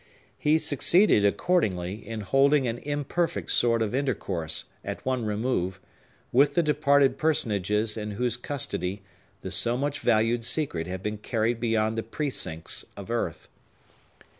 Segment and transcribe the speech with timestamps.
[0.39, 5.79] He succeeded, accordingly, in holding an imperfect sort of intercourse, at one remove,
[6.31, 9.03] with the departed personages in whose custody
[9.41, 13.47] the so much valued secret had been carried beyond the precincts of earth.